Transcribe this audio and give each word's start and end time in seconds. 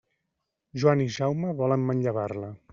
Joan 0.83 1.05
i 1.05 1.07
Jaume 1.17 1.53
volen 1.63 1.87
manllevar-la. 1.91 2.53